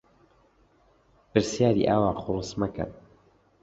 پرسیاری 1.31 1.83
ئاوا 1.89 2.11
قورس 2.25 2.51
مەکەن. 2.61 2.91